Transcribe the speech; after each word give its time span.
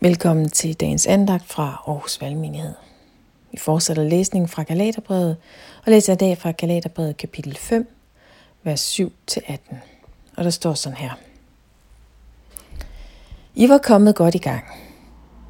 Velkommen 0.00 0.48
til 0.48 0.74
dagens 0.74 1.06
andagt 1.06 1.44
fra 1.44 1.82
Aarhus 1.86 2.20
Valgmenighed. 2.20 2.74
Vi 3.52 3.58
fortsætter 3.58 4.04
læsningen 4.04 4.48
fra 4.48 4.62
Galaterbrevet 4.62 5.36
og 5.86 5.92
læser 5.92 6.12
i 6.12 6.16
dag 6.16 6.38
fra 6.38 6.50
Galaterbrevet 6.50 7.16
kapitel 7.16 7.56
5, 7.56 7.88
vers 8.62 9.00
7-18. 9.00 9.74
Og 10.36 10.44
der 10.44 10.50
står 10.50 10.74
sådan 10.74 10.98
her. 10.98 11.10
I 13.54 13.68
var 13.68 13.78
kommet 13.78 14.16
godt 14.16 14.34
i 14.34 14.38
gang. 14.38 14.64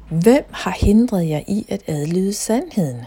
Hvem 0.09 0.43
har 0.51 0.71
hindret 0.71 1.29
jer 1.29 1.41
i 1.47 1.65
at 1.69 1.83
adlyde 1.87 2.33
sandheden? 2.33 3.01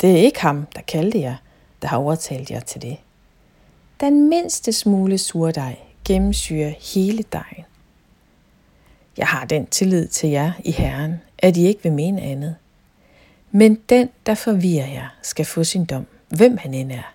Det 0.00 0.10
er 0.10 0.16
ikke 0.16 0.40
ham, 0.40 0.66
der 0.74 0.80
kaldte 0.80 1.20
jer, 1.20 1.36
der 1.82 1.88
har 1.88 1.96
overtalt 1.96 2.50
jer 2.50 2.60
til 2.60 2.82
det. 2.82 2.96
Den 4.00 4.28
mindste 4.28 4.72
smule 4.72 5.18
surdej 5.18 5.76
gennemsyrer 6.04 6.72
hele 6.94 7.24
dejen. 7.32 7.64
Jeg 9.18 9.26
har 9.26 9.44
den 9.44 9.66
tillid 9.66 10.08
til 10.08 10.30
jer 10.30 10.52
i 10.64 10.70
Herren, 10.70 11.20
at 11.38 11.56
I 11.56 11.66
ikke 11.66 11.82
vil 11.82 11.92
mene 11.92 12.22
andet. 12.22 12.56
Men 13.50 13.78
den, 13.88 14.08
der 14.26 14.34
forvirrer 14.34 14.86
jer, 14.86 15.08
skal 15.22 15.44
få 15.44 15.64
sin 15.64 15.84
dom, 15.84 16.06
hvem 16.28 16.56
han 16.56 16.74
end 16.74 16.92
er. 16.92 17.14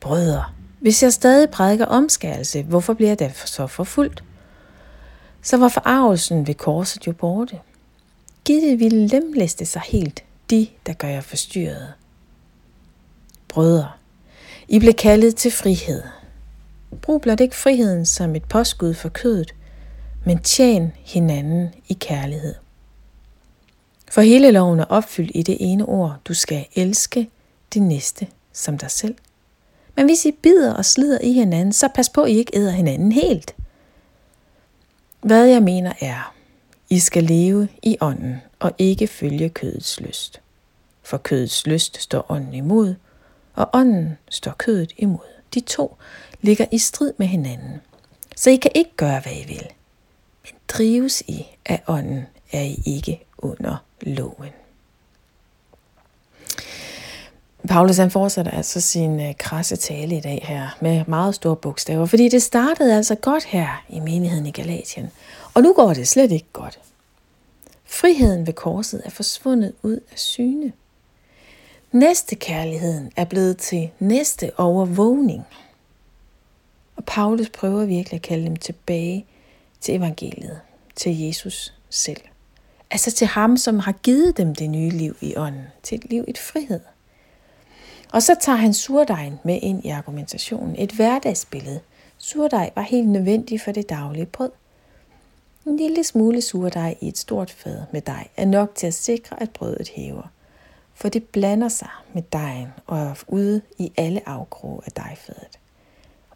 Brødre, 0.00 0.44
hvis 0.80 1.02
jeg 1.02 1.12
stadig 1.12 1.50
prædiker 1.50 1.86
omskærelse, 1.86 2.62
hvorfor 2.62 2.94
bliver 2.94 3.10
jeg 3.10 3.18
da 3.18 3.32
så 3.44 3.66
forfulgt? 3.66 4.24
Så 5.42 5.56
var 5.56 5.68
forarvelsen 5.68 6.46
ved 6.46 6.54
korset 6.54 7.06
jo 7.06 7.12
borte. 7.12 7.58
Gitte 8.44 8.76
ville 8.76 9.06
lemlæste 9.06 9.66
sig 9.66 9.82
helt, 9.88 10.24
de, 10.50 10.68
der 10.86 10.92
gør 10.92 11.08
jer 11.08 11.20
forstyrret. 11.20 11.92
Brødre, 13.48 13.90
I 14.68 14.78
blev 14.78 14.94
kaldet 14.94 15.36
til 15.36 15.50
frihed. 15.50 16.02
Brug 17.02 17.20
blot 17.20 17.40
ikke 17.40 17.56
friheden 17.56 18.06
som 18.06 18.34
et 18.34 18.44
påskud 18.44 18.94
for 18.94 19.08
kødet, 19.08 19.54
men 20.26 20.38
tjen 20.38 20.92
hinanden 21.04 21.74
i 21.88 21.94
kærlighed. 21.94 22.54
For 24.10 24.20
hele 24.20 24.50
loven 24.50 24.80
er 24.80 24.84
opfyldt 24.84 25.30
i 25.34 25.42
det 25.42 25.56
ene 25.60 25.86
ord, 25.86 26.16
du 26.24 26.34
skal 26.34 26.66
elske 26.74 27.30
din 27.74 27.88
næste 27.88 28.26
som 28.52 28.78
dig 28.78 28.90
selv. 28.90 29.14
Men 29.96 30.06
hvis 30.06 30.24
I 30.24 30.32
bider 30.32 30.74
og 30.74 30.84
slider 30.84 31.18
i 31.22 31.32
hinanden, 31.32 31.72
så 31.72 31.88
pas 31.94 32.08
på, 32.08 32.22
at 32.22 32.30
I 32.30 32.34
ikke 32.34 32.56
æder 32.56 32.70
hinanden 32.70 33.12
helt. 33.12 33.54
Hvad 35.20 35.44
jeg 35.44 35.62
mener 35.62 35.92
er, 36.00 36.34
I 36.90 36.98
skal 36.98 37.24
leve 37.24 37.68
i 37.82 37.96
ånden 38.00 38.36
og 38.58 38.72
ikke 38.78 39.06
følge 39.06 39.48
kødets 39.48 40.00
lyst. 40.00 40.40
For 41.02 41.16
kødets 41.18 41.66
lyst 41.66 42.02
står 42.02 42.26
ånden 42.30 42.54
imod, 42.54 42.94
og 43.54 43.70
ånden 43.72 44.18
står 44.30 44.54
kødet 44.58 44.92
imod. 44.96 45.42
De 45.54 45.60
to 45.60 45.96
ligger 46.40 46.66
i 46.72 46.78
strid 46.78 47.12
med 47.18 47.26
hinanden. 47.26 47.80
Så 48.36 48.50
I 48.50 48.56
kan 48.56 48.70
ikke 48.74 48.96
gøre, 48.96 49.20
hvad 49.20 49.32
I 49.32 49.44
vil 49.46 49.66
drives 50.68 51.20
I 51.20 51.46
af 51.66 51.82
ånden, 51.86 52.26
er 52.52 52.62
I 52.62 52.82
ikke 52.86 53.24
under 53.38 53.76
loven. 54.00 54.50
Paulus 57.68 57.96
han 57.96 58.10
fortsætter 58.10 58.52
altså 58.52 58.80
sin 58.80 59.20
øh, 59.20 59.34
krasse 59.38 59.76
tale 59.76 60.16
i 60.16 60.20
dag 60.20 60.44
her 60.48 60.76
med 60.80 61.04
meget 61.06 61.34
store 61.34 61.56
bogstaver, 61.56 62.06
fordi 62.06 62.28
det 62.28 62.42
startede 62.42 62.96
altså 62.96 63.14
godt 63.14 63.44
her 63.44 63.84
i 63.88 64.00
menigheden 64.00 64.46
i 64.46 64.50
Galatien, 64.50 65.10
og 65.54 65.62
nu 65.62 65.72
går 65.72 65.94
det 65.94 66.08
slet 66.08 66.32
ikke 66.32 66.46
godt. 66.52 66.78
Friheden 67.84 68.46
ved 68.46 68.54
korset 68.54 69.02
er 69.04 69.10
forsvundet 69.10 69.72
ud 69.82 70.00
af 70.12 70.18
syne. 70.18 70.72
Næste 71.92 72.34
kærligheden 72.34 73.12
er 73.16 73.24
blevet 73.24 73.58
til 73.58 73.90
næste 73.98 74.50
overvågning. 74.58 75.46
Og 76.96 77.04
Paulus 77.04 77.48
prøver 77.48 77.84
virkelig 77.84 78.16
at 78.16 78.22
kalde 78.22 78.44
dem 78.44 78.56
tilbage 78.56 79.26
til 79.80 79.94
evangeliet, 79.94 80.60
til 80.96 81.20
Jesus 81.20 81.74
selv. 81.90 82.20
Altså 82.90 83.10
til 83.10 83.26
ham, 83.26 83.56
som 83.56 83.78
har 83.78 83.92
givet 83.92 84.36
dem 84.36 84.54
det 84.54 84.70
nye 84.70 84.90
liv 84.90 85.16
i 85.20 85.36
ånden, 85.36 85.66
til 85.82 85.98
et 85.98 86.10
liv 86.10 86.24
i 86.28 86.32
frihed. 86.38 86.80
Og 88.12 88.22
så 88.22 88.36
tager 88.40 88.56
han 88.56 88.74
surdejen 88.74 89.38
med 89.44 89.58
ind 89.62 89.84
i 89.84 89.88
argumentationen, 89.88 90.76
et 90.78 90.92
hverdagsbillede. 90.92 91.80
Surdej 92.18 92.70
var 92.74 92.82
helt 92.82 93.08
nødvendig 93.08 93.60
for 93.60 93.72
det 93.72 93.88
daglige 93.88 94.26
brød. 94.26 94.50
En 95.66 95.76
lille 95.76 96.04
smule 96.04 96.42
surdej 96.42 96.96
i 97.00 97.08
et 97.08 97.18
stort 97.18 97.50
fad 97.50 97.82
med 97.92 98.00
dej 98.00 98.28
er 98.36 98.44
nok 98.44 98.74
til 98.74 98.86
at 98.86 98.94
sikre, 98.94 99.42
at 99.42 99.50
brødet 99.50 99.88
hæver. 99.88 100.30
For 100.94 101.08
det 101.08 101.24
blander 101.24 101.68
sig 101.68 101.88
med 102.12 102.22
dejen 102.32 102.68
og 102.86 102.98
er 102.98 103.14
ude 103.28 103.60
i 103.78 103.92
alle 103.96 104.28
afkroge 104.28 104.80
af 104.86 104.92
dejfadet 104.92 105.58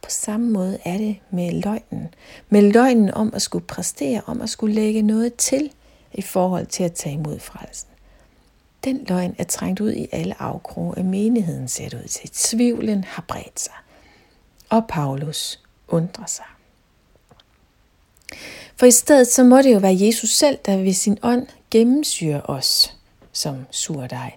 på 0.03 0.11
samme 0.11 0.51
måde 0.51 0.79
er 0.85 0.99
det 0.99 1.17
med 1.31 1.53
løgnen. 1.53 2.15
Med 2.49 2.63
løgnen 2.63 3.15
om 3.15 3.35
at 3.35 3.43
skulle 3.43 3.67
præstere, 3.67 4.23
om 4.27 4.41
at 4.41 4.51
skulle 4.51 4.75
lægge 4.75 5.03
noget 5.03 5.35
til 5.35 5.73
i 6.13 6.23
forhold 6.23 6.67
til 6.67 6.83
at 6.85 6.93
tage 6.93 7.15
imod 7.15 7.39
frelsen. 7.39 7.89
Den 8.85 9.05
løgn 9.09 9.35
er 9.39 9.45
trængt 9.45 9.81
ud 9.81 9.93
i 9.93 10.09
alle 10.13 10.43
afkroge 10.43 10.95
af 10.99 11.05
menigheden, 11.05 11.69
ser 11.69 11.89
det 11.89 12.03
ud 12.03 12.09
til. 12.09 12.31
Tvivlen 12.31 13.05
har 13.05 13.25
bredt 13.29 13.61
sig. 13.61 13.75
Og 14.69 14.87
Paulus 14.89 15.61
undrer 15.89 16.27
sig. 16.27 16.45
For 18.77 18.87
i 18.87 18.91
stedet 18.91 19.27
så 19.27 19.45
må 19.45 19.57
det 19.63 19.75
jo 19.75 19.79
være 19.79 19.97
Jesus 20.01 20.31
selv, 20.31 20.59
der 20.67 20.77
ved 20.77 20.93
sin 20.93 21.19
ånd 21.23 21.47
gennemsyrer 21.71 22.41
os 22.45 22.97
som 23.33 23.67
surdej, 23.71 24.33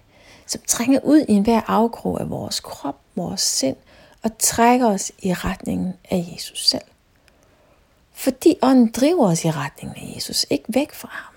som 0.46 0.60
trænger 0.66 1.00
ud 1.00 1.24
i 1.28 1.32
enhver 1.32 1.60
afkrog 1.66 2.20
af 2.20 2.30
vores 2.30 2.60
krop, 2.60 2.96
vores 3.14 3.40
sind 3.40 3.76
og 4.24 4.30
trækker 4.38 4.86
os 4.86 5.12
i 5.22 5.32
retningen 5.32 5.94
af 6.10 6.28
Jesus 6.32 6.68
selv. 6.68 6.82
Fordi 8.12 8.56
ånden 8.62 8.90
driver 8.90 9.26
os 9.26 9.44
i 9.44 9.50
retningen 9.50 9.96
af 9.96 10.14
Jesus, 10.16 10.46
ikke 10.50 10.64
væk 10.68 10.92
fra 10.92 11.08
ham. 11.12 11.34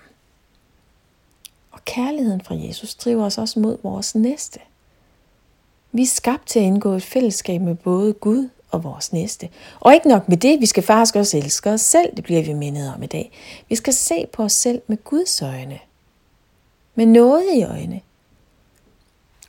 Og 1.72 1.86
kærligheden 1.86 2.42
fra 2.42 2.56
Jesus 2.56 2.96
driver 2.96 3.26
os 3.26 3.38
også 3.38 3.60
mod 3.60 3.78
vores 3.84 4.16
næste. 4.16 4.60
Vi 5.92 6.02
er 6.02 6.08
skabt 6.08 6.48
til 6.48 6.60
at 6.60 6.66
indgå 6.66 6.94
et 6.94 7.04
fællesskab 7.04 7.62
med 7.62 7.76
både 7.76 8.14
Gud 8.14 8.50
og 8.72 8.84
vores 8.84 9.14
næste. 9.14 9.50
Og 9.80 9.94
ikke 9.94 10.08
nok 10.08 10.30
med 10.30 10.38
det, 10.38 10.62
vi 10.62 10.66
skal 10.66 10.84
faktisk 10.84 11.16
også 11.16 11.38
elske 11.38 11.70
os 11.70 11.82
selv, 11.82 12.16
det 12.16 12.24
bliver 12.24 12.44
vi 12.44 12.54
mindet 12.54 12.94
om 12.94 13.04
i 13.04 13.08
dag. 13.08 13.32
Vi 13.70 13.76
skal 13.76 13.94
se 13.94 14.26
på 14.34 14.44
os 14.44 14.54
selv 14.54 14.82
med 14.88 15.04
Guds 15.04 15.42
øjne. 15.42 15.80
Med 16.96 17.06
noget 17.06 17.46
i 17.56 17.64
øjne. 17.64 18.02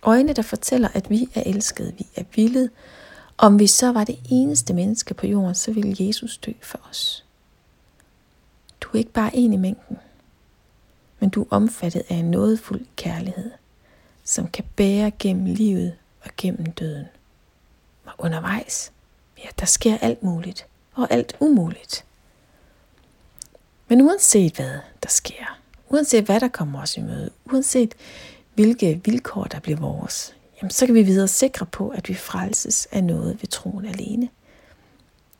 Øjne, 0.02 0.32
der 0.32 0.42
fortæller, 0.42 0.88
at 0.94 1.10
vi 1.10 1.28
er 1.34 1.42
elskede, 1.46 1.92
vi 1.98 2.06
er 2.16 2.24
villet, 2.34 2.70
om 3.38 3.58
vi 3.58 3.66
så 3.66 3.92
var 3.92 4.04
det 4.04 4.18
eneste 4.30 4.74
menneske 4.74 5.14
på 5.14 5.26
jorden, 5.26 5.54
så 5.54 5.72
ville 5.72 6.06
Jesus 6.06 6.38
dø 6.38 6.52
for 6.62 6.80
os. 6.90 7.24
Du 8.80 8.88
er 8.92 8.98
ikke 8.98 9.12
bare 9.12 9.36
en 9.36 9.52
i 9.52 9.56
mængden, 9.56 9.98
men 11.20 11.30
du 11.30 11.42
er 11.42 11.46
omfattet 11.50 12.02
af 12.08 12.14
en 12.14 12.30
nådefuld 12.30 12.86
kærlighed, 12.96 13.50
som 14.24 14.48
kan 14.48 14.64
bære 14.76 15.10
gennem 15.10 15.44
livet 15.44 15.94
og 16.24 16.30
gennem 16.36 16.72
døden. 16.72 17.06
Og 18.04 18.12
undervejs, 18.18 18.92
ja, 19.38 19.48
der 19.58 19.66
sker 19.66 19.98
alt 19.98 20.22
muligt 20.22 20.66
og 20.94 21.06
alt 21.10 21.36
umuligt. 21.40 22.04
Men 23.88 24.00
uanset 24.00 24.56
hvad 24.56 24.78
der 25.02 25.08
sker, 25.08 25.58
uanset 25.88 26.24
hvad 26.24 26.40
der 26.40 26.48
kommer 26.48 26.82
os 26.82 26.96
i 26.96 27.00
møde, 27.00 27.30
uanset 27.44 27.94
hvilke 28.54 29.00
vilkår 29.04 29.44
der 29.44 29.60
bliver 29.60 29.78
vores, 29.78 30.34
jamen 30.62 30.70
så 30.70 30.86
kan 30.86 30.94
vi 30.94 31.02
videre 31.02 31.28
sikre 31.28 31.66
på, 31.66 31.88
at 31.88 32.08
vi 32.08 32.14
frelses 32.14 32.86
af 32.92 33.04
noget 33.04 33.42
ved 33.42 33.48
troen 33.48 33.84
alene. 33.86 34.28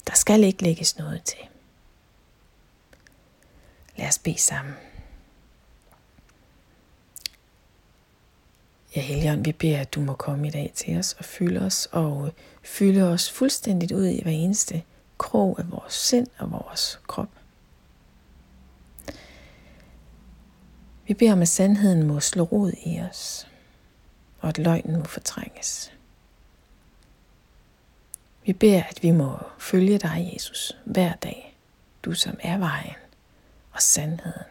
Der 0.06 0.14
skal 0.14 0.44
ikke 0.44 0.62
lægges 0.62 0.98
noget 0.98 1.22
til. 1.24 1.38
Lad 3.96 4.08
os 4.08 4.18
bede 4.18 4.38
sammen. 4.38 4.74
Ja, 8.96 9.00
Helion, 9.00 9.44
vi 9.44 9.52
beder, 9.52 9.80
at 9.80 9.94
du 9.94 10.00
må 10.00 10.14
komme 10.14 10.46
i 10.46 10.50
dag 10.50 10.72
til 10.74 10.98
os 10.98 11.12
og 11.18 11.24
fylde 11.24 11.60
os, 11.60 11.88
og 11.92 12.32
fylde 12.62 13.02
os 13.02 13.30
fuldstændigt 13.30 13.92
ud 13.92 14.06
i 14.06 14.22
hver 14.22 14.32
eneste 14.32 14.82
krog 15.18 15.58
af 15.58 15.70
vores 15.70 15.92
sind 15.92 16.26
og 16.38 16.52
vores 16.52 17.00
krop. 17.06 17.28
Vi 21.06 21.14
beder 21.14 21.32
om, 21.32 21.43
at 21.43 21.48
sandheden 21.48 22.06
må 22.06 22.20
slå 22.20 22.44
rod 22.44 22.72
i 22.87 23.00
os 23.10 23.47
og 24.48 24.50
at 24.50 24.58
løgnen 24.58 24.98
må 24.98 25.04
fortrænges. 25.04 25.92
Vi 28.46 28.52
beder, 28.52 28.82
at 28.82 29.02
vi 29.02 29.10
må 29.10 29.38
følge 29.58 29.98
dig, 29.98 30.30
Jesus, 30.34 30.76
hver 30.84 31.14
dag, 31.14 31.56
du 32.02 32.12
som 32.12 32.38
er 32.40 32.58
vejen 32.58 32.96
og 33.72 33.82
sandheden 33.82 34.46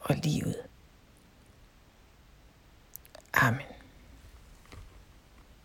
og 0.00 0.16
livet. 0.16 0.56
Amen. 3.34 3.73